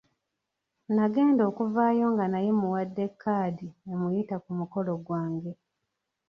[0.95, 5.51] Nagenda okuvaayo nga naye mmuwadde 'kkaadi' emuyita ku mukolo gwange.